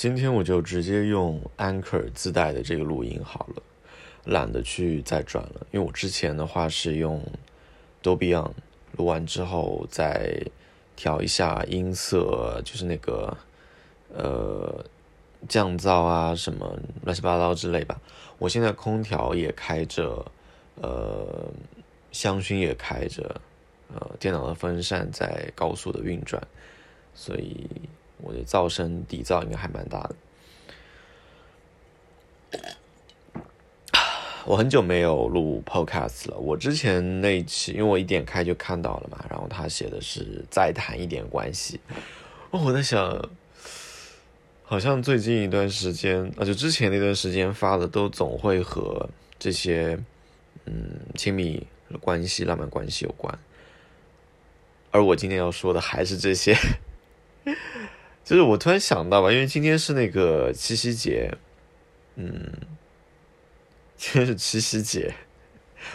[0.00, 3.62] 今天我就直接用 Anchor 自带的这个录音好了，
[4.24, 5.66] 懒得去再转了。
[5.72, 7.22] 因为我之前的话是用
[8.02, 8.50] Dolby On
[8.96, 10.42] 录完之后再
[10.96, 13.36] 调一下音色，就是那个
[14.14, 14.82] 呃
[15.46, 18.00] 降噪啊什么乱七八糟之类吧。
[18.38, 20.24] 我现在空调也开着，
[20.76, 21.44] 呃
[22.10, 23.38] 香薰也开着，
[23.94, 26.42] 呃电脑的风扇在高速的运转，
[27.14, 27.68] 所以。
[28.22, 30.14] 我的噪声底噪应该还蛮大的。
[34.46, 36.36] 我很久没有录 podcast 了。
[36.38, 41.78] 我之前那一期，因为我一点开就看到了嘛，然后他写的是再谈一点关系。
[42.50, 43.30] 哦，我在想，
[44.64, 49.96] 好像最近一段时间，啊，就之前那段时间发的都总会和这些
[50.64, 51.64] 嗯亲密
[52.00, 53.38] 关系、浪漫关系有关。
[54.90, 56.56] 而我今天要说的还是这些。
[58.30, 61.36] 就是我突然想到吧，因为今天是那个七夕节，
[62.14, 62.32] 嗯，
[63.96, 65.12] 今天是七夕节，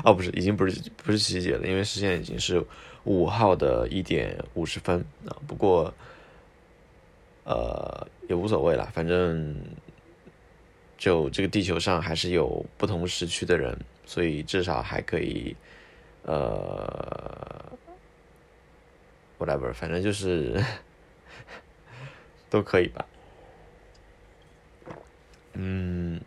[0.04, 2.62] 哦，不是，已经不是不是七夕节了，因为时间已经是
[3.06, 5.32] 五号的一点五十分啊。
[5.48, 5.94] 不过，
[7.46, 9.56] 呃，也无所谓了，反正
[10.98, 15.56] 就这个地球上还是有不同时区的人，所以至少还可以，
[16.24, 17.72] 呃
[19.40, 20.62] ，whatever，反正就是。
[22.56, 23.06] 都可以吧，
[25.56, 26.22] 嗯，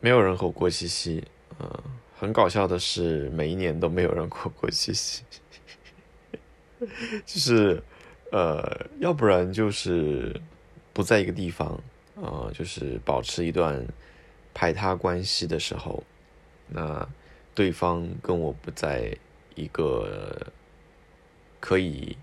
[0.00, 1.22] 没有人和我过七夕，
[1.58, 1.70] 嗯，
[2.18, 5.22] 很搞笑的是，每一年都没有人过过七夕，
[6.80, 7.82] 就是
[8.32, 10.40] 呃，要不然就是
[10.94, 11.78] 不在一个地方，
[12.14, 13.86] 呃，就是保持一段
[14.54, 16.02] 排他关系的时候，
[16.66, 17.06] 那
[17.54, 19.14] 对方跟我不在
[19.54, 20.46] 一个
[21.60, 22.16] 可以。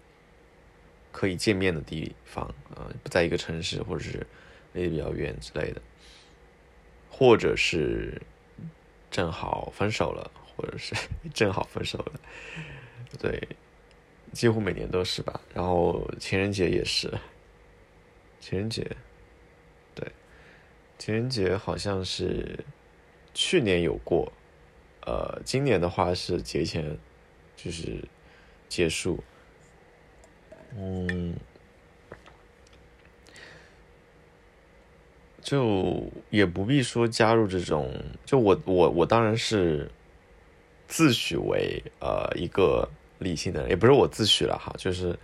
[1.11, 4.25] 可以见面的地方，啊，不在一个城市，或者是
[4.73, 5.81] 离得比较远之类的，
[7.09, 8.21] 或者是
[9.09, 10.93] 正好分手了，或者是
[11.33, 12.19] 正好分手了，
[13.19, 13.47] 对，
[14.31, 15.41] 几乎每年都是吧。
[15.53, 17.11] 然后情人节也是，
[18.39, 18.85] 情人节，
[19.95, 20.11] 对，
[20.99, 22.63] 情人节好像是
[23.33, 24.31] 去年有过，
[25.01, 26.97] 呃，今年的话是节前
[27.55, 28.03] 就是
[28.69, 29.23] 结束。
[30.75, 31.33] 嗯，
[35.41, 37.91] 就也不必说加入这种，
[38.25, 39.89] 就我我我当然是
[40.87, 45.17] 自诩为呃一个理性的人，也不是我自诩了哈，就是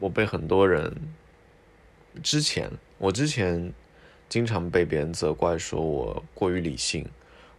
[0.00, 0.94] 我被很多人
[2.22, 3.72] 之前我之前
[4.28, 7.08] 经常被别人责怪说我过于理性，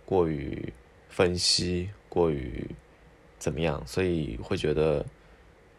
[0.05, 0.71] 过于
[1.09, 2.69] 分析，过于
[3.39, 5.03] 怎么样，所以会觉得。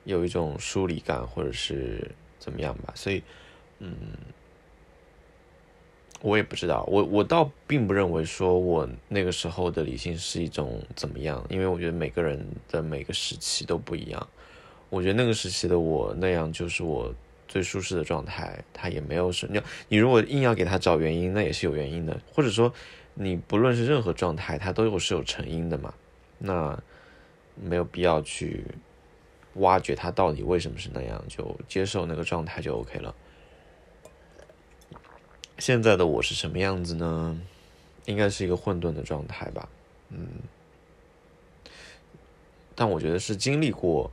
[0.07, 3.23] 有一种疏离感，或者是怎么样吧，所以，
[3.81, 3.95] 嗯，
[6.23, 14.29] 我也不知道，我我倒并不认为说我那个时候的理性是一种怎么样，因为我觉得每个人的每个时期都不一样。
[14.89, 17.13] 我觉得那个时期的我那样就是我
[17.49, 19.61] 最舒适的状态，他也没有什么。
[19.89, 22.73] 你如果硬要给他找原因，那也是有原因的，或者说
[23.15, 25.93] 你不论是任何状态，它都有是有成因的嘛，
[26.39, 26.81] 那
[27.57, 28.65] 没有必要去。
[29.57, 33.15] 挖掘它到底为什么是那样，就接受那个状态就 OK 了。
[35.59, 37.41] 现在的我是什么样子呢？
[38.05, 39.69] 应该是一个混沌的状态吧，
[40.11, 40.29] 嗯。
[42.75, 44.11] 但我觉得是经历过，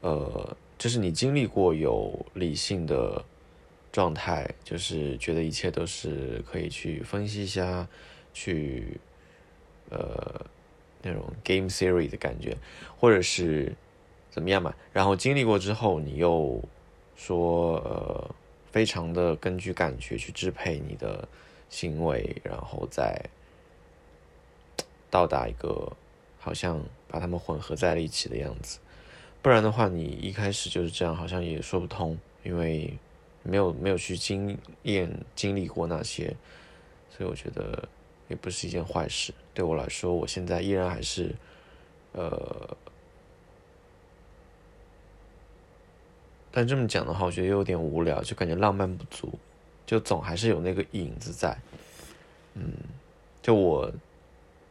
[0.00, 3.24] 呃，就是你经历过有理性的
[3.90, 7.88] 状态，就是觉得一切都是可以去分析一下，
[8.32, 9.00] 去
[9.90, 10.46] 呃
[11.02, 12.56] 那种 game theory 的感觉，
[12.96, 13.74] 或者是。
[14.34, 14.74] 怎么样嘛？
[14.92, 16.60] 然后经历过之后，你又
[17.14, 18.34] 说呃，
[18.72, 21.28] 非常的根据感觉去支配你的
[21.70, 23.30] 行为，然后再
[25.08, 25.92] 到达一个
[26.40, 28.80] 好像把它们混合在了一起的样子。
[29.40, 32.92] 不然的话，你一开始就是这样，好像也说不通，因为
[33.44, 36.34] 没有没有去经验经历过那些，
[37.08, 37.88] 所以我觉得
[38.26, 39.32] 也不是一件坏事。
[39.54, 41.32] 对我来说，我现在依然还是
[42.10, 42.76] 呃。
[46.56, 49.36] 但这么讲的话，我觉得有点无聊，就感觉浪漫不足，
[49.84, 51.58] 就总还是有那个影子在。
[52.54, 52.72] 嗯，
[53.42, 53.90] 就我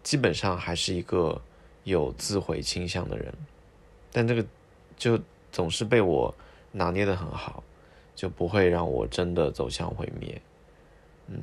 [0.01, 1.41] 基本上还是一个
[1.83, 3.33] 有自毁倾向的人，
[4.13, 4.45] 但这个
[4.95, 5.19] 就
[5.51, 6.33] 总是被我
[6.71, 7.61] 拿捏的很好，
[8.15, 10.41] 就不会让我真的走向毁灭。
[11.27, 11.37] 嗯，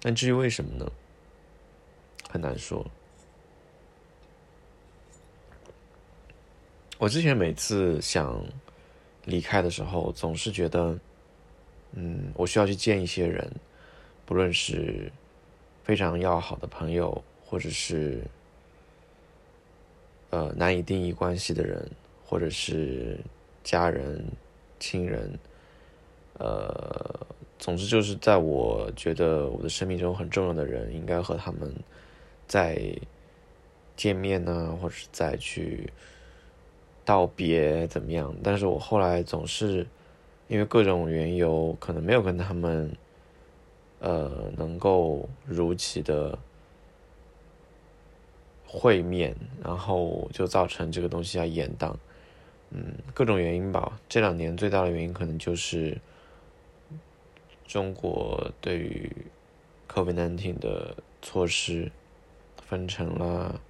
[0.00, 0.90] 但至于为什么呢？
[2.30, 2.82] 很难说。
[6.96, 8.42] 我之前每次想。
[9.30, 10.98] 离开的时候，总是觉得
[11.92, 13.50] 嗯，我需要去见一些人，
[14.26, 15.10] 不论是
[15.82, 18.22] 非常要好的朋友，或者是
[20.30, 21.90] 呃难以定义关系的人，
[22.26, 23.18] 或者是
[23.64, 24.24] 家人、
[24.78, 25.38] 亲人，
[26.38, 27.26] 呃，
[27.58, 31.74] 总之就是在我觉得我的生命中很重要的人，应该和他们
[32.46, 32.80] 在
[33.96, 35.92] 见面呢，或者是再去
[37.10, 38.34] 道别怎么样？
[38.42, 39.86] 但是我后来总是。
[40.50, 42.90] 因为各种缘由，可能没有跟他们，
[44.00, 46.36] 呃，能够如期的
[48.66, 51.94] 会面，然后就造成这个东西要延宕，
[52.70, 54.00] 嗯，各种原因吧。
[54.08, 55.96] 这两年最大的原因可能就是
[57.64, 59.08] 中国对于
[59.88, 61.92] COVID-19 的措施、
[62.66, 63.60] 分成了、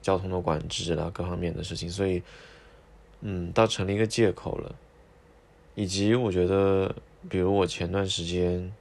[0.00, 2.22] 交通的管制啦各方面的事情，所以，
[3.20, 4.74] 嗯，倒成了一个借口了。
[5.74, 6.94] 以及我觉得，
[7.28, 8.72] 比如我前段时间，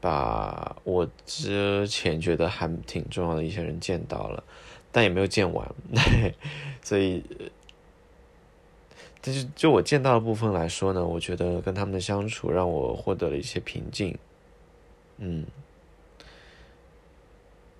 [0.00, 4.44] 把我之前觉得还挺重要的一些人见到了，
[4.92, 5.74] 但也没有见完，
[6.82, 7.24] 所以，
[9.20, 14.16] 但是就我见到的部分来说呢，我觉得跟他们的相处让我获得了一些平静，
[15.16, 15.44] 嗯，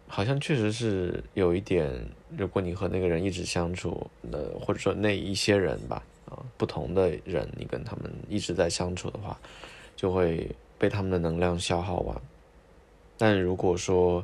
[0.08, 6.02] 好像确实是有一点，如果你和那个人一直相处，那或者说那一些人吧。
[6.28, 9.40] 啊，不同的人，你跟他们一直在相处的话，
[9.96, 12.20] 就会被他们的能量消耗完。
[13.16, 14.22] 但如果说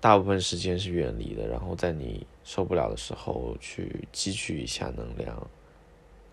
[0.00, 5.50] 大部分时间是远离的，然后在你受不了的时候去汲取一下能量，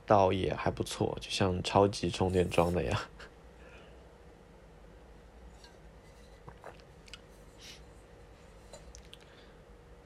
[0.06, 3.01] 倒也还不错，就像超级充电桩那样。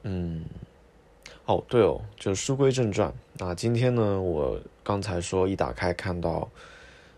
[0.04, 0.46] 嗯。
[1.46, 3.12] 哦，对哦，就书归正传。
[3.34, 6.48] 那今天呢，我刚才说一打开看到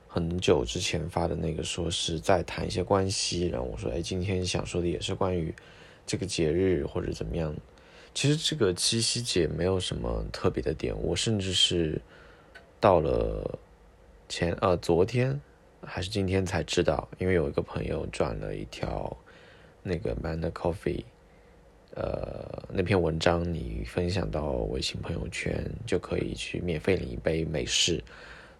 [0.08, 5.54] 很久之前发的那个，说是在谈一些关系，然后我说，哎，今天想说的也是关于
[6.06, 7.54] 这个节日或者怎么样。
[8.14, 12.00] 其实这个七夕节没有什么特别的点，我甚至是
[12.80, 13.58] 到了
[14.28, 15.38] 前呃昨天
[15.82, 19.14] 还是今天才知道，因为有一个朋友转了一条
[19.82, 21.04] 那个 Man Coffee。
[21.96, 28.02] 呃，那篇文章你分享到微信朋友圈，就可以去免费领一杯美式，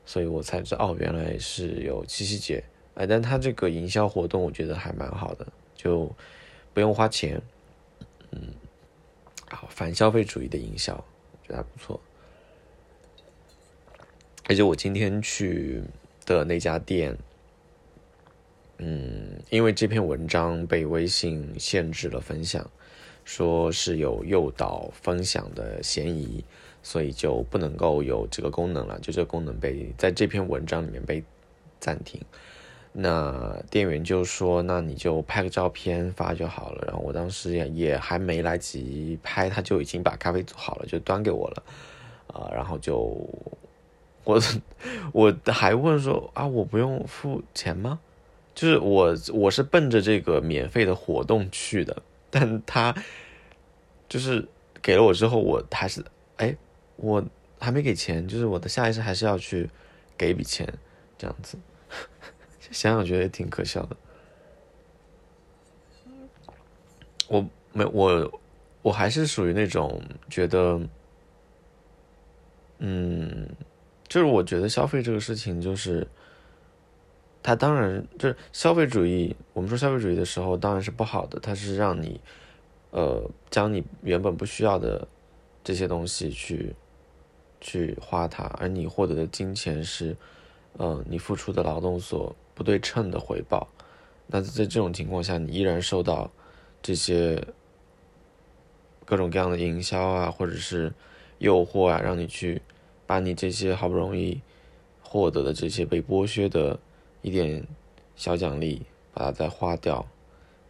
[0.07, 2.63] 所以我才知道哦，原来是有七夕节，
[2.95, 5.45] 哎，但他这个营销活动我觉得还蛮好的，
[5.75, 6.09] 就
[6.73, 7.43] 不用花钱，
[8.31, 8.41] 嗯，
[9.51, 10.95] 好，反消费主义的营销，
[11.43, 12.01] 觉得还不错，
[14.49, 15.83] 而且我今天去
[16.25, 17.19] 的那家店，
[18.79, 22.71] 嗯，因为这篇文章被微信限制了分享。
[23.25, 26.45] 说是有诱导分享的嫌疑，
[26.83, 28.99] 所以就不能够有这个功能了。
[29.01, 31.23] 就这个功能被在这篇文章里面被
[31.81, 32.21] 暂停。
[32.97, 41.63] 那店员就说：“那你就拍个照片发就好了。”然后我当时也也还没来及拍，他就已经把咖啡做好了，就端给我了。
[42.29, 42.97] 啊，然后就
[44.23, 44.41] 我
[45.13, 47.99] 我还问说：“啊，我不用付钱吗？”
[48.55, 52.01] 就是我我是奔着这个免费的活动去的。
[52.37, 52.93] 但他
[54.09, 54.45] 就是
[54.83, 56.05] 给了我之后，我还是
[56.39, 56.57] 哎，
[56.97, 57.25] 我
[57.61, 59.71] 还没给钱，就是我的下意识还是要去
[60.19, 60.67] 给一笔钱，
[61.17, 61.57] 这样子，
[62.73, 63.97] 想想觉得也挺可笑的。
[67.29, 68.41] 我没我
[68.83, 70.81] 我还是属于那种觉得，
[72.79, 73.49] 嗯，
[74.09, 76.05] 就是我觉得消费这个事情就是。
[77.45, 79.37] 它当然就是消费主义。
[79.53, 81.39] 我们说消费主义的时候，当然是不好的。
[81.39, 82.19] 它是让你，
[82.91, 85.07] 呃，将你原本不需要的
[85.63, 86.75] 这些东西去
[87.61, 90.17] 去花它，而你获得的金钱是，
[90.79, 93.69] 呃，你付出的劳动所不对称的回报。
[94.27, 96.31] 那在这种情况下，你依然受到
[96.81, 97.47] 这些
[99.05, 100.91] 各种各样的营销啊，或者是
[101.41, 102.63] 诱惑啊，让你去
[103.07, 104.41] 把你这些好不容易
[105.03, 106.81] 获得的这些被剥削的。
[107.25, 107.67] 一点
[108.17, 108.83] 小奖励，
[109.15, 110.07] 把它再花掉，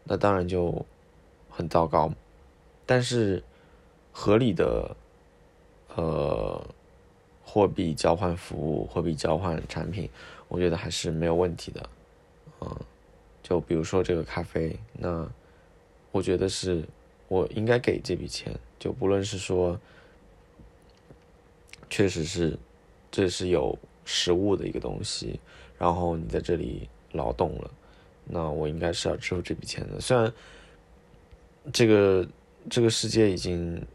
[0.05, 0.87] 那当然就
[1.51, 2.13] 很糟糕。
[2.87, 3.43] 但是
[4.13, 4.97] 合理的
[5.97, 6.65] 呃
[7.45, 10.09] 货币交换服务、货币交换产品，
[10.47, 11.91] 我觉得还是没有问题的。
[12.61, 12.77] 嗯，
[13.43, 15.29] 就比如说这个咖啡，那
[16.13, 16.85] 我觉得是
[17.27, 18.57] 我应该给这笔钱。
[18.79, 19.77] 就不论是说，
[21.91, 22.57] 确实是
[23.11, 25.41] 这是有实物的一个东西。
[25.85, 27.71] 然后你在这里劳动了，
[28.25, 30.01] 那我应该是要支付这笔钱的。
[30.01, 30.33] 虽然
[31.75, 32.27] 这个
[32.71, 33.87] 这个世界已经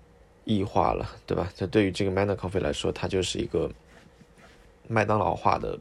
[0.46, 1.51] 异化了，对吧？
[1.55, 3.72] 这对于这个 Manner Coffee 来说，它就是一个
[4.88, 5.79] 麦当劳化的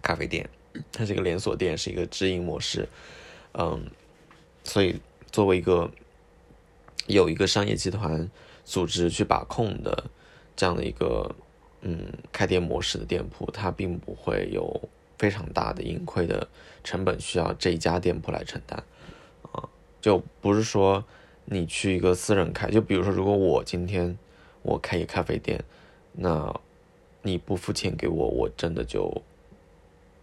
[0.00, 0.48] 咖啡店。
[0.92, 2.88] 它是一个连锁店，是一个直营模式，
[3.54, 3.90] 嗯，
[4.62, 5.00] 所以
[5.32, 5.90] 作为一个
[7.08, 8.30] 有一个商业集团
[8.64, 10.04] 组织去把控的
[10.54, 11.34] 这样的一个
[11.88, 16.48] 嗯开店模式的店铺，它并不会有非常大的盈亏的
[16.82, 18.82] 成本需要这一家店铺来承担，
[19.52, 19.68] 啊，
[20.00, 21.04] 就不是说
[21.44, 24.18] 你去一个私人开，就比如说如果我今天
[24.62, 25.62] 我开一咖啡店，
[26.12, 26.52] 那
[27.22, 29.22] 你不付钱给我，我真的就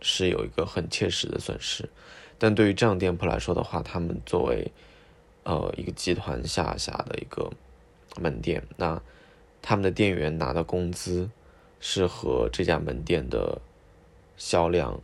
[0.01, 1.87] 是有一个很切实的损失。
[2.37, 4.69] 但对于这样店铺来说的话，他们作为
[5.43, 7.49] 呃一个集团下辖的一个
[8.19, 9.01] 门店，那
[9.61, 11.29] 他们的店员拿的工资
[11.83, 13.59] 是和这家门店的
[14.37, 14.97] 销量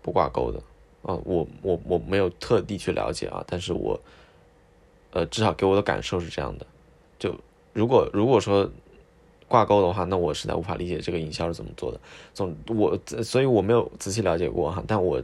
[0.00, 0.58] 不挂钩的。
[1.02, 4.00] 啊，我我我没有特地去了解啊，但是我
[5.10, 6.66] 呃至少给我的感受是这样的。
[7.18, 7.34] 就
[7.74, 8.70] 如果如果说。
[9.48, 12.00] 挂钩的话，那我实在无法理解这个营销是怎么做的。
[12.34, 15.22] 总我所以我没有仔细了解过哈，但我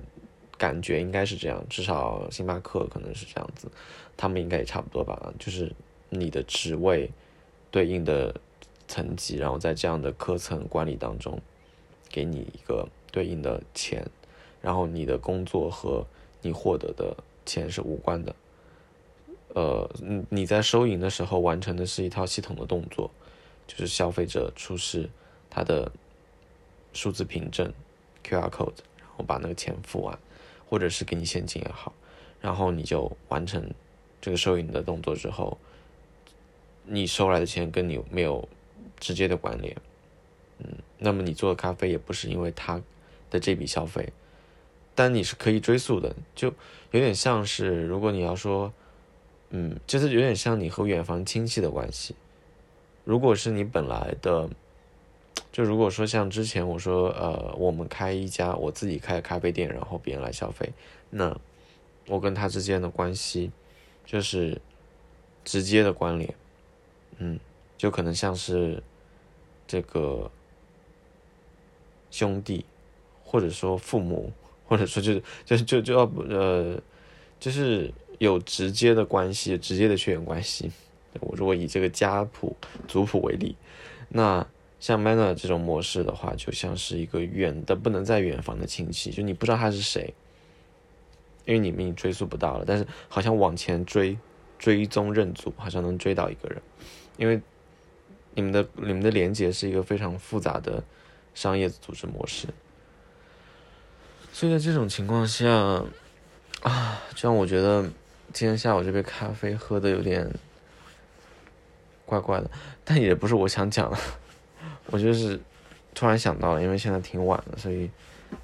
[0.57, 3.67] 感觉应该是这样，至少星巴克可能是这样子，
[4.17, 5.35] 他们应该也差不多吧。
[5.41, 5.73] 就是
[6.09, 7.11] 你的职位
[7.73, 8.33] 对应的
[8.93, 11.41] 层级，然后在这样的科层管理当中，
[12.11, 14.07] 给你一个对应的钱，
[14.61, 16.07] 然后你的工作和
[16.43, 18.37] 你获得的钱是无关的。
[19.55, 23.11] 呃，你你在收银的时候完成的是一套系统的动作。
[23.65, 25.09] 就是消费者出示
[25.49, 25.91] 他的
[26.93, 27.73] 数字凭证
[28.23, 30.19] QR code，然后把那个钱付完，
[30.69, 31.95] 或者是给你现金也好，
[32.41, 33.73] 然后你就完成
[34.21, 35.57] 这个收银的动作之后，
[36.85, 38.47] 你收来的钱跟你没有
[39.03, 39.77] 直接的关联，
[40.59, 42.81] 嗯，那么你做的咖啡也不是因为他
[43.31, 44.13] 的这笔消费，
[44.95, 46.55] 但你是可以追溯的，就
[46.93, 48.73] 有点像是如果你要说，
[49.51, 52.15] 嗯，就是有点像你和远房亲戚的关系。
[53.05, 54.49] 如果是你本来的，
[55.51, 60.73] 就如果说像之前我说，呃，我们开一家我自己开的咖啡店，然后别人来消费，
[61.11, 61.37] 那
[62.07, 63.51] 我跟他之间的关系
[64.07, 64.61] 就是
[65.45, 66.33] 直接的关联，
[67.19, 67.41] 嗯，
[67.77, 68.81] 就可能像是
[69.73, 70.31] 这个
[72.11, 72.63] 兄弟，
[73.25, 74.31] 或者说父母，
[74.69, 76.79] 或者说就是就就就要呃，
[77.41, 80.71] 就是有直接的关系，直接的血缘关系。
[81.21, 82.55] 我如果以这个家谱
[82.87, 83.57] 族谱为例，
[84.11, 84.47] 那
[84.79, 90.13] 像 Manner 这种模式的话，就像是一个远的不能再远房的亲戚，就你不知道他是谁，
[91.47, 92.65] 因为你们追溯不到了。
[92.67, 94.19] 但是好像往前追，
[94.59, 96.61] 追踪认祖，好像能追到一个人，
[97.17, 97.41] 因为
[98.35, 100.83] 你们的你们的连接是一个非常复杂的
[101.35, 102.49] 商业组织模式。
[104.33, 105.51] 所以在这种情况下，
[106.63, 107.83] 啊，就让我觉得
[108.33, 110.31] 今天下午这杯咖啡喝的有点。
[112.05, 112.51] 怪怪的，
[112.85, 113.97] 但也不是我想讲的，
[114.91, 115.41] 我就是
[115.95, 117.89] 突然想到了，因为现在挺晚了，所以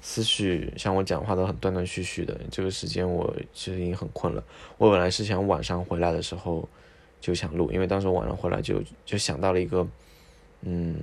[0.01, 2.35] 思绪像我讲话都很断断续续的。
[2.49, 4.43] 这个时间我其实已经很困了。
[4.79, 6.67] 我本来是想晚上回来的时候
[7.19, 9.87] 就想录，因为当时晚上回来就就想到了一个，
[10.61, 10.95] 嗯，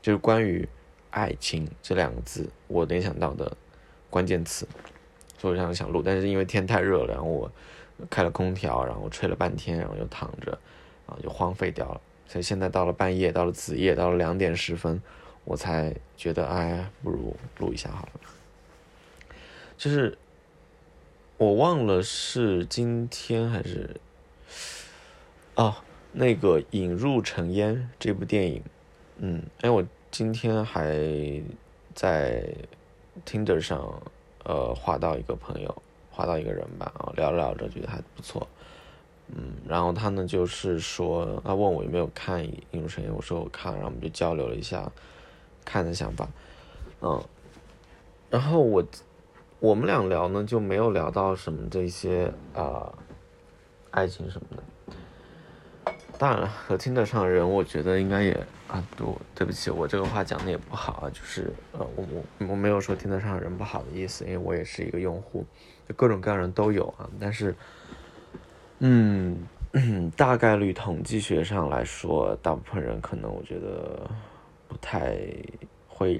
[0.00, 0.68] 就是关于
[1.10, 3.56] 爱情这两个字我联想到的
[4.08, 4.66] 关键词，
[5.38, 7.50] 所以我想想录，但是因为天太热了，然后我
[8.08, 10.58] 开了空调，然后吹了半天，然后又躺着。
[11.06, 12.00] 啊，就荒废掉了。
[12.28, 15.02] 所以现在到了半夜，到了子夜，到了两点十分，
[15.42, 18.20] 我才觉得，哎，不如录一下好了。
[19.76, 20.16] 就是
[21.36, 23.96] 我忘了是今天还是
[25.60, 25.74] 哦，
[26.12, 28.62] 那个《引入尘烟》这部电影，
[29.18, 30.98] 嗯，哎，我今天还
[31.94, 32.42] 在
[33.26, 34.00] Tinder 上，
[34.44, 38.48] 呃，划到一个朋友，划到一个人吧，啊，聊着聊着觉得还不错。
[39.28, 44.90] 嗯，然后他呢，就是说，他问我有没有看《引入尘烟》，我说我看，然后我们就交流了一下
[45.66, 46.26] 看的想法，
[47.02, 47.22] 嗯，
[48.30, 48.82] 然后我
[49.58, 52.90] 我们俩聊呢，就没有聊到什么这些啊
[53.90, 54.62] 爱情什么的。
[56.20, 58.32] 当然了，和听得上的人，我觉得应该也
[58.68, 65.46] 啊，对，对不起，我这个话讲的也不好啊，就是呃，我我我没有说听得上人不好的意思，因为我也是一个用户，
[65.88, 67.56] 就各种各样人都有啊，但是。
[68.82, 69.36] 嗯，
[70.16, 74.10] 大概率统计学上来说，大部分人可能我觉得
[74.66, 75.18] 不太
[75.86, 76.18] 会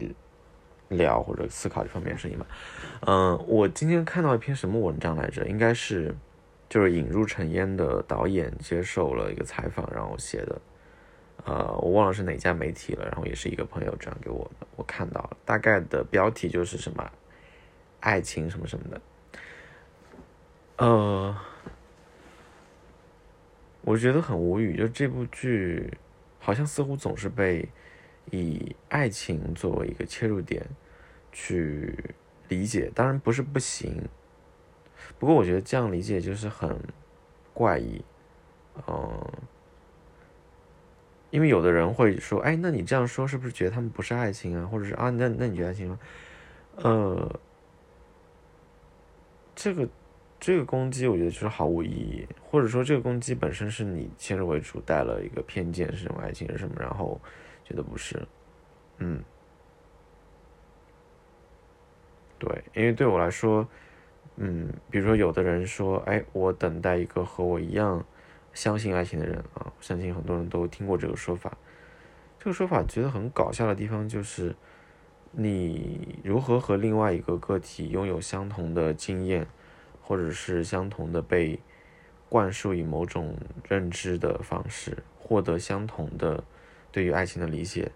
[0.88, 2.46] 聊或者思考这方面的事情吧。
[3.06, 5.46] 嗯，我今天看到一篇什么文章来着？
[5.46, 6.14] 应该是
[6.70, 10.58] 就是《引入尘烟》的导演接受了一个采访，然后写的。
[11.44, 15.36] 呃，我忘了是哪家媒体了，然后也是一个朋友转给我的，我看到了。
[15.44, 17.12] 大概的标题就是什么
[18.00, 19.00] 爱情什么什么的。
[20.78, 21.36] 呃。
[23.82, 25.90] 我觉得很无语，就这部剧，
[26.38, 27.66] 好像似乎总是被
[28.30, 30.62] 以爱情作为一个切入点
[31.32, 32.14] 去
[32.48, 34.06] 理解，当然不是不行，
[35.18, 36.78] 不过我觉得这样理解就是很
[37.52, 38.04] 怪异，
[38.86, 39.32] 嗯，
[41.30, 44.66] 因为有的人会说，哎，那你这样说是不是觉得他们不是爱情啊？
[44.66, 45.98] 或者是啊，那那你觉得爱情吗？
[46.76, 47.40] 呃，
[49.54, 49.88] 这个
[50.38, 57.20] 这个攻击我觉得就是毫无意义，或者说这个攻击本身是你先入为主带了一个偏见，是什么爱情是什么，然后
[57.64, 58.26] 觉得不是，
[58.98, 59.22] 嗯。
[62.38, 63.68] 对，因为对我来说，
[64.42, 68.02] 嗯，比如说有的人说，哎，我等待一个和我一样
[68.54, 71.58] 相信爱情的人啊，相信很多人都听过这个说法。
[72.38, 74.56] 这个说法觉得很搞笑的地方就是，
[75.32, 79.46] 你如何和另外一个个体拥有相同的经验，
[80.00, 81.60] 或者是相同的被
[82.30, 83.36] 灌输以某种
[83.68, 86.42] 认知的方式，获得相同的
[86.90, 87.92] 对于爱情的理解，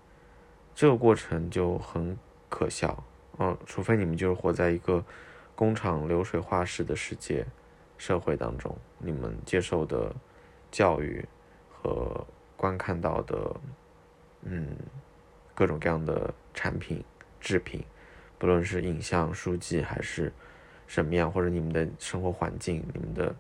[0.75, 2.19] 这个过程就很
[2.51, 3.03] 可笑。
[3.39, 5.03] 嗯，除非你们就是活在一个
[5.57, 7.47] 工厂流水化式的世界
[7.97, 10.15] 社会当中，你们接受的
[10.71, 11.25] 教育
[11.71, 13.55] 和观看到的，
[14.43, 14.77] 嗯，
[15.55, 17.05] 各种各样的产品
[17.41, 17.85] 制品，
[18.39, 20.33] 不论是影像、书籍还是
[20.87, 23.35] 什么样，或者你们的生活环境、你们的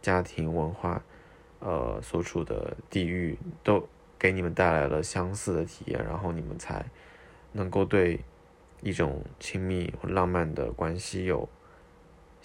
[0.00, 1.02] 家庭文化，
[1.60, 6.86] 呃，所处的地域，都给你们带来了相似的体验，然后你们才
[7.52, 8.20] 能够对。
[8.82, 11.48] 一种亲密或浪漫的关系有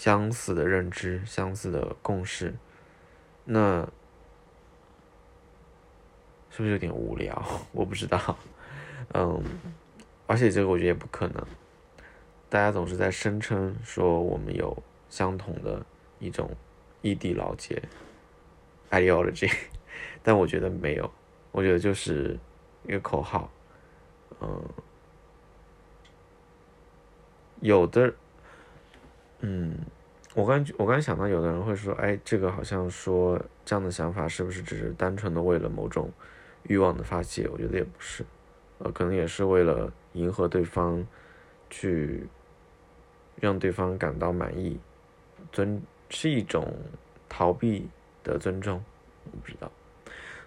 [0.01, 2.55] 相似的认知、相似的共识，
[3.45, 3.87] 那
[6.49, 7.39] 是不是有点无聊？
[7.71, 8.35] 我不知道。
[9.13, 9.43] 嗯，
[10.25, 11.45] 而且这个我觉得也不可能。
[12.49, 14.75] 大家总是在声称说我们有
[15.07, 15.85] 相同的
[16.17, 16.49] 一种
[17.03, 17.79] 异地老结
[18.89, 19.53] ideology，
[20.23, 21.11] 但我觉得没有，
[21.51, 22.39] 我觉得就是
[22.87, 23.51] 一个口号。
[24.39, 24.67] 嗯。
[27.59, 28.11] 有的，
[29.41, 29.75] 嗯，
[30.33, 36.11] 我刚我刚想到，有的人会说，哎，这个好像说这样的想法是不是只是单纯的为了某种
[36.63, 37.47] 欲望的发泄？
[37.49, 38.25] 我觉得也不是，
[38.79, 41.05] 呃，可能也是为了迎合对方，
[41.69, 42.27] 去
[43.39, 44.79] 让对方感到满意，
[45.51, 46.71] 尊是一种
[47.27, 47.89] 逃避
[48.23, 48.83] 的尊重，
[49.25, 49.71] 我不知道。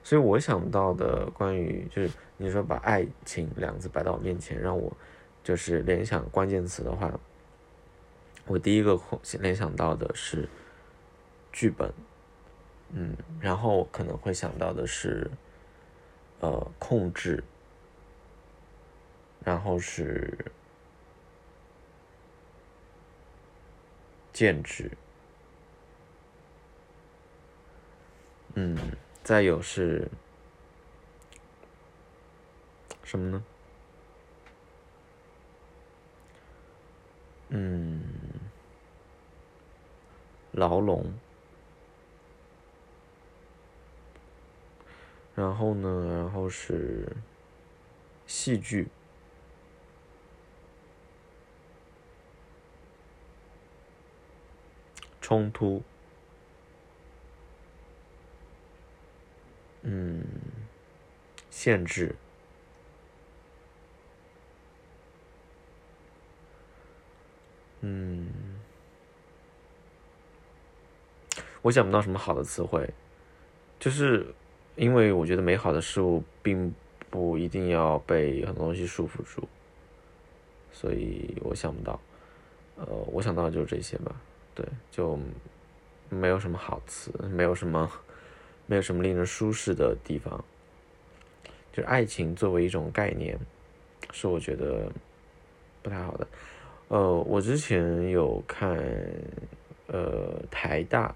[0.02, 4.92] 所以我想到的关于就是你说把爱情两字摆到我面前，让我。
[5.42, 7.12] 就是联想关键词的话，
[8.46, 9.00] 我第一个
[9.40, 10.48] 联想到的是
[11.50, 11.92] 剧本，
[12.90, 15.30] 嗯，然后可能会想到的是
[16.40, 17.42] 呃控制，
[19.42, 20.36] 然后是
[24.32, 24.90] 建制，
[28.54, 28.76] 嗯，
[29.22, 30.06] 再有是
[33.02, 33.44] 什么呢？
[37.50, 38.02] 嗯，
[40.54, 41.12] 牢笼，
[45.34, 46.14] 然后呢？
[46.16, 47.08] 然后是
[48.24, 48.86] 戏剧，
[55.20, 55.82] 冲突，
[59.82, 60.24] 嗯，
[61.50, 62.14] 限制。
[67.80, 68.53] 嗯，
[71.64, 72.86] 我想不到什么好的词汇，
[73.80, 74.26] 就是
[74.76, 76.74] 因为我觉得美好的事物并
[77.08, 79.48] 不一定要被很多东西束缚住，
[80.70, 81.98] 所以我想不到。
[82.76, 84.14] 呃，我想到的就是这些吧。
[84.54, 85.18] 对，就
[86.10, 87.90] 没有什么好词，没有什么，
[88.66, 90.44] 没有什么令人舒适的地方。
[91.72, 93.38] 就是爱情作为一种概念，
[94.12, 94.92] 是我觉得
[95.82, 96.28] 不太好的。
[96.88, 98.78] 呃，我之前有看，
[99.86, 101.14] 呃，台大，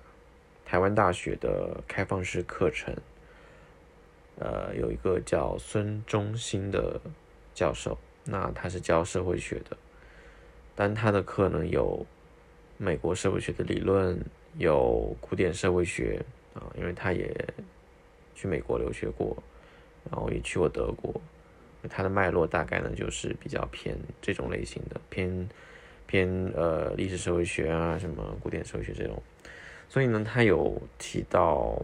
[0.68, 2.94] 台湾大学的开放式课程，
[4.38, 7.00] 呃，有一个叫孙中兴的
[7.54, 9.74] 教授，那他是教社会学的，
[10.76, 12.04] 但他的课呢有
[12.76, 14.22] 美国社会学的理论，
[14.58, 17.34] 有古典社会学啊，因为他也
[18.34, 19.42] 去美国留学过，
[20.10, 21.18] 然后也去过德国。
[21.88, 25.48] 他的脉络大概呢，就是比较偏这种类型的，偏
[26.06, 29.22] 偏呃历史社会学啊，什么古典社会学这种。
[29.88, 31.80] 所以呢，他有提到，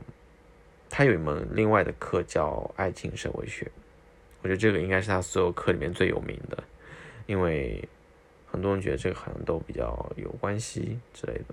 [0.88, 3.70] 他有一门另外的课叫爱情社会学。
[4.42, 6.62] 我觉得这个应该是他所有课里面最有名的，
[7.26, 7.88] 因为
[8.46, 11.44] 很多人觉得这个好像都比较有关系之类的。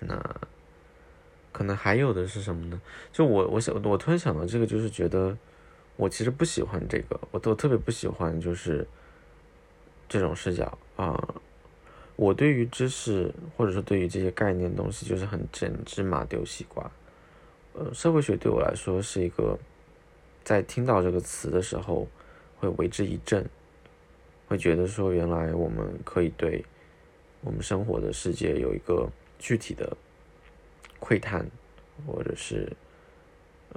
[0.00, 0.40] 那
[1.52, 2.80] 可能还有的是什么呢？
[3.12, 5.36] 就我我想我突然想到这个，就是觉得。
[5.96, 8.84] 我其实不喜欢这个，我都特别不喜欢，就是
[10.08, 11.16] 这种视角啊，
[12.16, 16.88] 我对于知识或者说对于这些概念东西，就是很整芝麻丢西瓜。
[17.72, 19.58] 呃，社会学对我来说是一个，
[20.44, 22.06] 在听到这个词的时候
[22.60, 23.44] 会为之一振，
[24.46, 26.64] 会觉得说原来我们可以对
[27.40, 29.96] 我们生活的世界有一个具体的
[31.00, 31.44] 窥探，
[32.06, 32.72] 或者是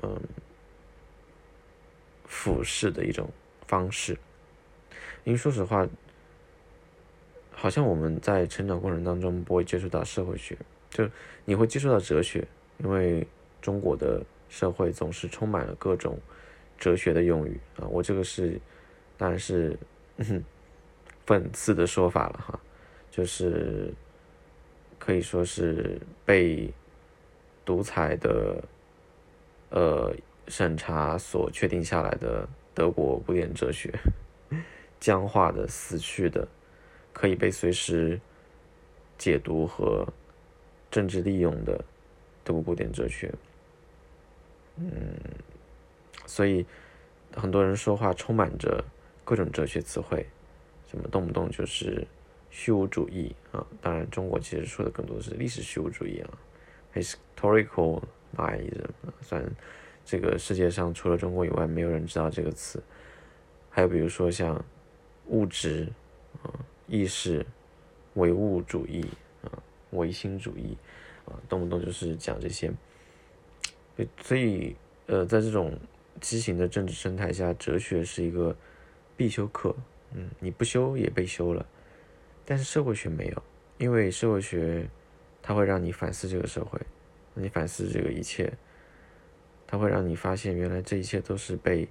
[0.03, 0.21] 嗯
[2.27, 3.27] 俯视的一种
[3.65, 4.15] 方式。
[5.23, 5.87] 因为说实话。
[7.59, 10.55] 好像我们在成长过程当中不会接触到社会学，
[10.91, 11.09] 就
[11.43, 13.25] 你会接触到哲学，因为
[13.59, 16.19] 中国的社会总是充满了各种
[16.77, 17.87] 哲学的用语啊。
[17.89, 18.61] 我这个是
[19.17, 19.75] 当然是
[21.25, 22.59] 讽刺的说法了哈，
[23.09, 23.91] 就是
[24.99, 26.71] 可以说是被
[27.65, 28.63] 独裁的
[29.71, 30.15] 呃
[30.47, 33.91] 审查所确定下来的德国古典哲学，
[35.01, 36.47] 僵化的、死去的。
[37.17, 38.21] 可以被随时
[39.17, 40.07] 解读和
[40.91, 41.83] 政治利用的
[42.43, 43.33] 德国古典哲学，
[44.75, 45.17] 嗯，
[46.27, 46.63] 所以
[47.35, 48.85] 很多人说话充满着
[49.25, 50.27] 各种哲学词汇，
[50.87, 52.05] 什么动不动就是
[52.51, 53.65] 虚无主义啊。
[53.81, 56.37] 当然，中国其实说的更多的是历史虚无主义啊
[56.93, 58.03] ，historical
[58.35, 58.91] nihilism。
[59.23, 59.51] 虽然
[60.05, 62.79] 这个世界上除了中国以外，没有人知道这个词。
[63.71, 64.63] 还有比如说像
[65.29, 65.91] 物质
[66.43, 66.53] 啊。
[66.87, 67.45] 意识
[68.15, 69.05] 唯物主义
[69.43, 69.51] 啊，
[69.91, 70.77] 唯心主义
[71.25, 72.71] 啊，动不动就是讲这些。
[74.21, 74.75] 所以
[75.07, 75.77] 呃，在这种
[76.21, 78.55] 畸形的政治生态下，哲学是一个
[79.15, 79.75] 必修课。
[80.13, 81.65] 嗯，你不修也被修了。
[82.45, 83.43] 但是社会学没有，
[83.77, 84.87] 因为社会学
[85.41, 86.79] 它会让你反思这个社会，
[87.33, 88.53] 你反思这个一切，
[89.65, 91.87] 它会让你发现原来这一切都是被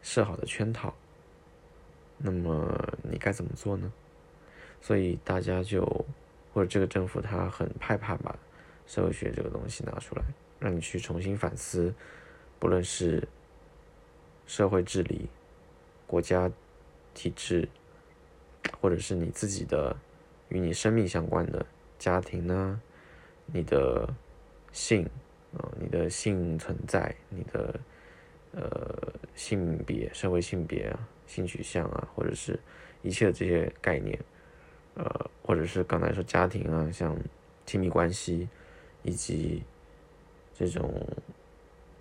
[0.00, 0.94] 设好的圈套。
[2.16, 3.92] 那么你该怎么做呢？
[4.84, 5.82] 所以大家就，
[6.52, 8.38] 或者这个政府他很害怕把
[8.86, 10.22] 社会学这个东西拿出来，
[10.60, 11.94] 让你去重新反思，
[12.58, 13.26] 不论是
[14.46, 15.26] 社会治理、
[16.06, 16.52] 国家
[17.14, 17.66] 体制，
[18.78, 19.96] 或者是你自己的
[20.50, 21.64] 与你生命相关的
[21.98, 22.78] 家庭呢，
[23.46, 24.06] 你的
[24.70, 25.08] 性
[25.56, 27.80] 啊，你的性存在，你的
[28.52, 32.60] 呃性别、社会性别啊、性取向啊，或者是
[33.00, 34.22] 一切的这些概念。
[34.96, 37.16] 呃，或者是刚才说家庭啊，像
[37.66, 38.48] 亲密关系，
[39.02, 39.62] 以及
[40.54, 41.04] 这种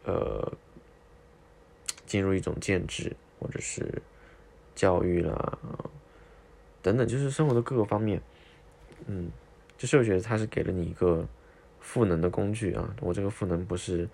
[0.03, 0.53] 呃
[2.05, 3.99] 进入一种建制，或者是
[4.75, 5.57] 教育啦
[6.83, 8.21] 等等，就是生活的各个方面，
[9.07, 9.31] 嗯，
[9.75, 11.27] 就是我觉得它是给了你一个
[11.79, 12.95] 赋能的工具啊。
[13.01, 14.07] 我这个赋能不是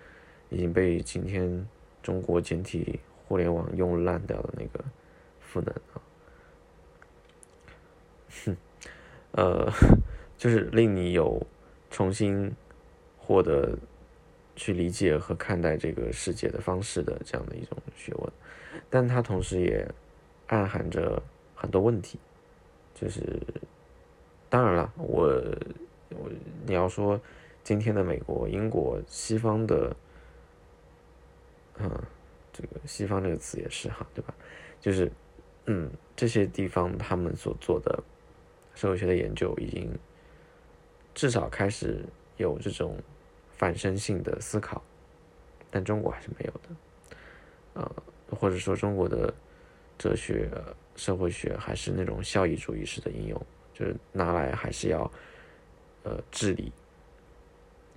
[0.48, 1.68] 已经被今天
[2.02, 4.82] 中国简体互联网用烂掉的那个
[5.38, 6.00] 赋能啊，
[8.46, 8.56] 哼。
[9.32, 9.70] 呃，
[10.36, 11.46] 就是令你有
[11.90, 12.52] 重新
[13.18, 13.78] 获得
[14.56, 18.32] 去理解和看待这个世界的方式的这样的一种学问，
[18.90, 19.88] 但它同时也
[20.48, 21.22] 暗含着
[21.54, 22.18] 很多问题。
[22.92, 23.22] 就是
[24.48, 25.26] 当然了，我
[26.10, 26.30] 我
[26.66, 27.18] 你要说
[27.62, 29.96] 今天的美国、英国、西方的，
[31.78, 31.88] 嗯，
[32.52, 34.34] 这个西方这个词也是哈，对吧？
[34.80, 35.10] 就是
[35.66, 38.02] 嗯，这些地方他们所做的。
[38.80, 39.92] 社会学的研究已经
[41.14, 42.02] 至少开始
[42.38, 42.96] 有这种
[43.58, 44.82] 反身性的思考，
[45.70, 46.68] 但中国还是没有的。
[47.74, 48.02] 呃，
[48.34, 49.34] 或者说中国的
[49.98, 50.48] 哲学、
[50.96, 55.12] 社会学还是那种效益主义式的应用，就是拿来还是要
[56.04, 56.72] 呃治理，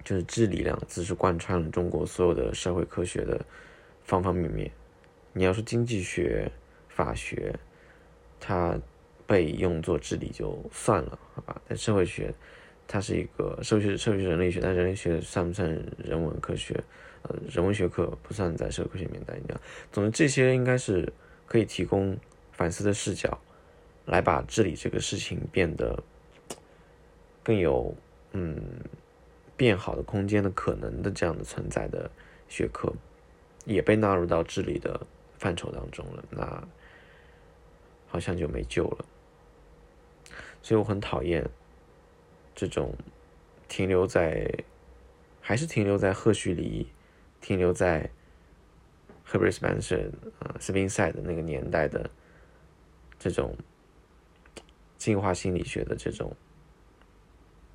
[0.04, 3.40] 就是治理两个字是贯穿了中国所有的社会科学的
[4.04, 4.70] 方方面面。
[5.32, 6.52] 你要说经济学、
[6.90, 7.58] 法学，
[8.38, 8.78] 它。
[9.26, 11.62] 被用作治理就算了，好吧？
[11.68, 12.34] 但社会学，
[12.88, 16.84] 它是一个社会学，社会学人类学，但人类学算不算人文科学？
[17.24, 19.34] 呃，人文学科不算在社会科学里面的。
[19.38, 19.44] 你
[19.94, 21.12] 总之这些应该是
[21.46, 22.18] 可以提供
[22.52, 23.40] 反思的视角，
[24.06, 26.04] 来把治理这个事情变得
[27.42, 27.96] 更有
[28.34, 28.60] 嗯
[29.56, 32.12] 变好的空间的可能的这样的存在的
[32.50, 32.92] 学科，
[33.64, 35.00] 也被纳入到治理的
[35.40, 36.26] 范畴当中了。
[36.30, 36.68] 那
[38.10, 39.06] 好像就没救了。
[40.64, 41.46] 所以我很讨厌
[42.56, 42.96] 这种
[43.68, 44.50] 停留在，
[45.42, 46.88] 还是停留在赫胥黎，
[47.42, 48.10] 停留在
[49.28, 52.10] Herbert Spencer 啊 Spencer 的那个年代的
[53.20, 53.58] 这种
[54.98, 56.34] 进化心理学的这种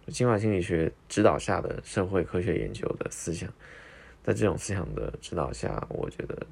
[0.07, 3.53] 进化心理学指导下的社会科学研究的思想，
[4.25, 6.47] 在这种思想的指导下，我觉得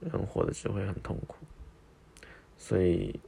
[0.00, 1.36] 人活的只会很痛苦，
[2.58, 3.18] 所以。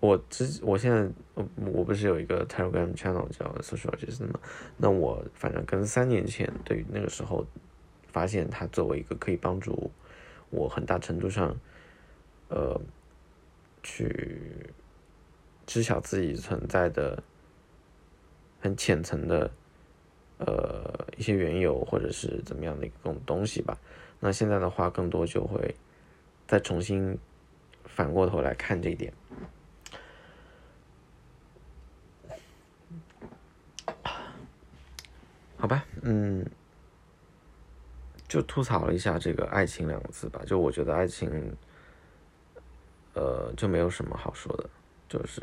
[0.00, 4.40] 我之我现在我我不是有一个 Telegram channel 叫 Sociologist 吗？
[4.78, 7.46] 那我反正跟三年前对于那个时候
[8.08, 9.90] 发现它作为一个可以帮助
[10.48, 11.54] 我很大程度上
[12.48, 12.80] 呃
[13.82, 14.72] 去
[15.66, 17.22] 知晓自己存在的
[18.58, 19.50] 很浅层的
[20.38, 23.78] 呃一些缘由或者是怎么样的一种东西吧。
[24.18, 25.74] 那现在的话，更多就会
[26.46, 27.18] 再重新
[27.84, 29.12] 反过头来看这一点。
[35.56, 36.44] 好吧，嗯，
[38.26, 40.40] 就吐槽了一下这个“爱情”两个字吧。
[40.46, 41.54] 就我觉得爱情，
[43.14, 44.70] 呃，就没有什么好说的。
[45.08, 45.40] 就是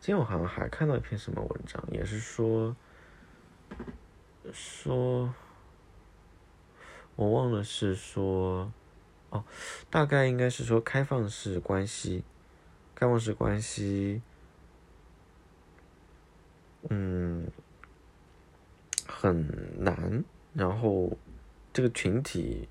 [0.00, 2.74] 今天我好像还看到一篇什么文章，也是说
[4.52, 5.32] 说，
[7.14, 8.72] 我忘了是说，
[9.30, 9.44] 哦，
[9.90, 12.24] 大概应该是说开放式关系，
[12.94, 14.20] 开放式关系，
[16.88, 17.46] 嗯。
[19.10, 21.10] 很难，然后
[21.72, 22.68] 这个群体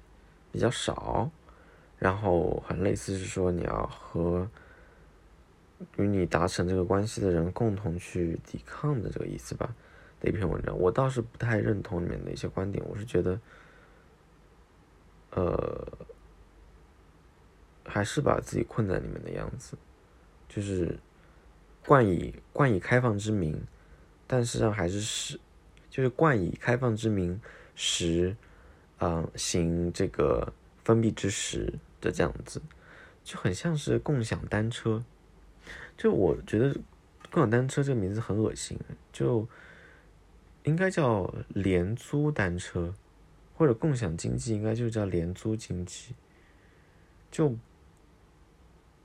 [0.51, 1.29] 比较少，
[1.97, 4.47] 然后很类似是说你要和
[5.97, 9.75] 与你达成这个关系的人共同去抵抗的这个意思吧
[10.19, 13.39] 的一篇文章，我倒是不太认同里面的一些观点，我是觉得，
[15.31, 15.87] 呃，
[17.83, 19.75] 还是把自己困在里面的样子，
[20.47, 20.99] 就是
[21.83, 23.59] 冠以冠以开放之名，
[24.27, 25.39] 但实际上还是是。
[25.89, 27.39] 就是冠以开放之名
[27.75, 28.35] 实，
[28.99, 32.61] 嗯，行这个封闭之实的这样子，
[33.23, 35.03] 就很像是共享单车。
[35.97, 36.73] 就我觉得
[37.31, 38.79] 共享单车这个名字很恶心，
[39.11, 39.47] 就
[40.63, 42.93] 应该叫廉租单车，
[43.55, 46.13] 或者共享经济应该就叫廉租经济，
[47.31, 47.55] 就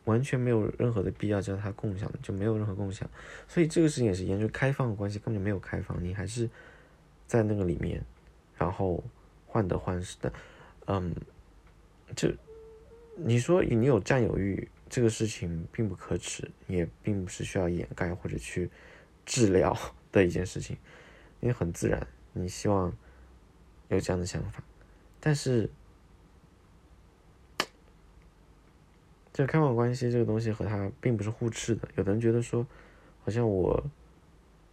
[0.04, 3.08] 完全没有任何的必要叫它共享，就没有任何共享。
[3.48, 6.48] 所以这个事情也是研究开放的关系，根本就没有开放，你还是。
[7.32, 8.04] 在那个里面，
[8.58, 9.02] 然后
[9.46, 10.30] 患得患失的，
[10.84, 11.14] 嗯，
[12.14, 12.30] 就
[13.16, 18.70] 你说你有占有欲，这个事情并不可耻，也并不是需要掩盖或者去
[19.24, 19.74] 治疗
[20.12, 20.76] 的一件事情，
[21.40, 22.92] 因为很自然，你希望
[23.88, 24.62] 有这样的想法，
[25.18, 25.70] 但是，
[29.32, 31.88] 这开放关系这个东西和他并不是互斥的。
[31.96, 32.66] 有的人觉得说，
[33.24, 33.82] 好像我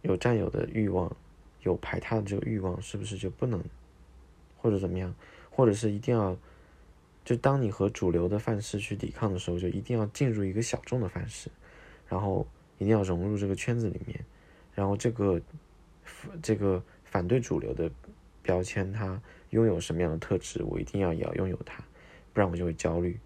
[0.02, 1.10] 有占有的欲望。
[1.62, 3.62] 有排他的这个欲望，是不是就不能，
[4.56, 5.14] 或者怎么样，
[5.50, 6.36] 或者是一定要，
[7.24, 11.50] 就当你和主流的范式去抵抗的时候，就一定要进入一个小众的范式，
[12.08, 12.46] 然后
[12.78, 14.24] 一定要融入这个圈子里面，
[14.74, 15.40] 然后这个
[16.42, 17.90] 这个反对主流的
[18.42, 19.20] 标签，它
[19.50, 21.84] 拥有什么样的特质，我一定要也要拥有它，
[22.32, 23.18] 不然我就会焦虑，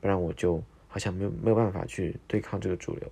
[0.00, 3.10] 不然我就好像没有没有办法去对抗这个主流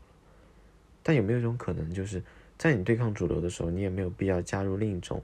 [1.03, 2.23] 但有没有一种可能，就是？
[2.59, 5.23] 在你对抗主流的时候，你也没有必要加入另一种，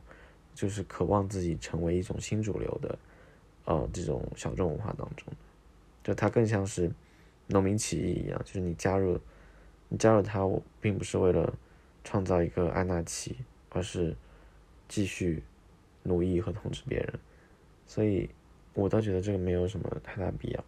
[0.55, 2.97] 就是渴望自己成为一种新主流的，
[3.65, 5.27] 呃，这种小众文化当中，
[6.05, 6.89] 就它更像是
[7.49, 9.19] 农民起义一样，就是你加入，
[9.89, 10.49] 你加入它，
[10.81, 11.53] 并不是为了
[12.05, 13.37] 创造一个安纳奇，
[13.71, 14.15] 而是
[14.87, 15.43] 继续
[16.05, 17.19] 奴役和统治别人，
[17.85, 18.31] 所以
[18.75, 20.65] 我倒觉得这个没有什么太大必要，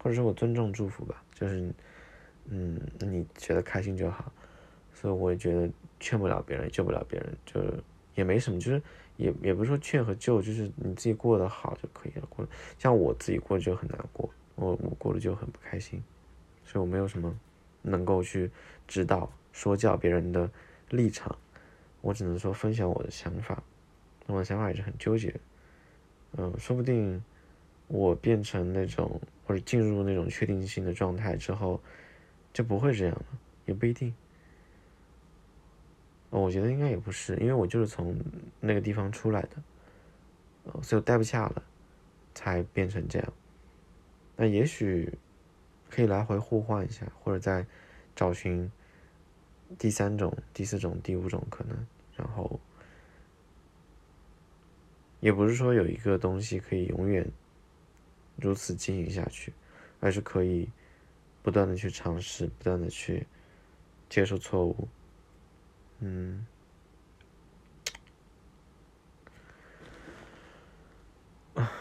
[0.00, 1.68] 或者说我尊重祝福吧，就是，
[2.44, 4.32] 嗯，你觉得开心就好。
[4.94, 7.82] 所以我也觉得劝不了别人，救不了别人，就是
[8.14, 8.82] 也没什么，就是
[9.16, 12.26] 也也不是说劝和救，就是你自己过得好就可以了。
[12.28, 12.46] 过
[12.78, 16.02] 像我自己过得就很难过，我我过得就很不开心，
[16.64, 17.34] 所以我没有什么
[17.82, 18.50] 能够去
[18.86, 20.50] 指导说教别人的
[20.90, 21.36] 立场，
[22.00, 23.62] 我只能说分享我的想法，
[24.26, 25.34] 我的想法也是很纠结，
[26.36, 27.22] 嗯，说不定
[27.88, 31.80] 我变成那种或者进入那种确定性的状态之后，
[32.52, 33.24] 就不会这样了，
[33.64, 34.14] 也不一定。
[36.30, 38.18] 我觉得应该也不是，因为我就是从
[38.60, 39.50] 那个地方出来的，
[40.64, 41.62] 呃，所以我待不下了，
[42.34, 43.32] 才变成这样。
[44.36, 45.12] 那也许
[45.88, 47.64] 可以来回互换一下，或者再
[48.14, 48.70] 找寻
[49.78, 51.86] 第三种、第四种、第五种可能。
[52.16, 52.60] 然后，
[55.20, 57.26] 也不是说有一个东西可以永远
[58.36, 59.52] 如此经营下去，
[60.00, 60.68] 而是可以
[61.42, 63.26] 不断的去尝试，不断的去
[64.08, 64.88] 接受错误。
[66.00, 66.46] 嗯，
[71.54, 71.72] 啊，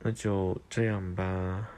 [0.00, 1.68] 那就这样吧。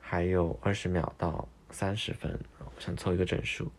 [0.00, 3.70] 还有二十秒到三十分，我想凑一个整数。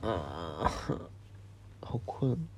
[0.00, 0.70] 啊，
[1.80, 2.48] 好困，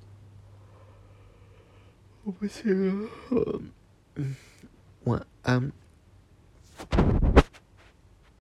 [2.23, 3.09] 我不行了。
[4.15, 4.35] 嗯，
[5.03, 5.71] 晚安。
[6.89, 7.44] 拜。